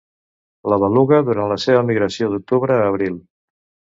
La 0.71 0.79
beluga 0.83 1.19
durant 1.27 1.51
la 1.51 1.59
seva 1.65 1.83
migració 1.91 2.31
d'octubre 2.31 2.79
a 2.79 2.87
abril. 2.95 3.21